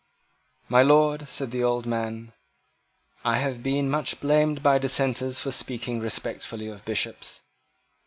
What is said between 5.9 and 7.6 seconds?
respectfully of Bishops."